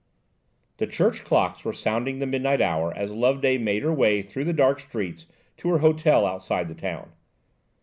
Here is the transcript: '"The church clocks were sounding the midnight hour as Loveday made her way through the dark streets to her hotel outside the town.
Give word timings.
'"The 0.79 0.87
church 0.87 1.23
clocks 1.23 1.63
were 1.63 1.73
sounding 1.73 2.17
the 2.17 2.25
midnight 2.25 2.59
hour 2.59 2.91
as 2.91 3.11
Loveday 3.13 3.59
made 3.59 3.83
her 3.83 3.93
way 3.93 4.23
through 4.23 4.45
the 4.45 4.51
dark 4.51 4.79
streets 4.79 5.27
to 5.57 5.69
her 5.69 5.77
hotel 5.77 6.25
outside 6.25 6.67
the 6.67 6.73
town. 6.73 7.11